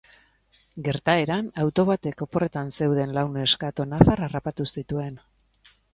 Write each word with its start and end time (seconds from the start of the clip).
Gertaeran, 0.87 1.51
auto 1.65 1.85
batek 1.89 2.23
oporretan 2.27 2.73
zeuden 2.77 3.15
lau 3.19 3.27
neskato 3.37 3.87
nafar 3.95 4.25
harrapatu 4.29 4.69
zituen. 4.79 5.21